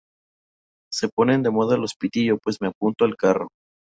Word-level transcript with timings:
se 0.91 1.09
ponen 1.09 1.43
de 1.43 1.51
moda 1.51 1.77
los 1.77 1.93
pitillo 1.93 2.39
pues 2.39 2.59
me 2.59 2.69
apunto 2.69 3.05
al 3.05 3.15
carro 3.15 3.49